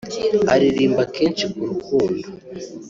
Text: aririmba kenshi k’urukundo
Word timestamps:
aririmba 0.53 1.03
kenshi 1.15 1.43
k’urukundo 1.51 2.21